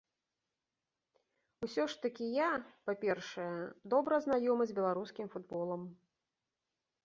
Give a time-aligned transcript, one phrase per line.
[1.67, 2.49] Усё ж такі я,
[2.89, 3.53] па-першае,
[3.95, 5.81] добра знаёмы з беларускім футболам.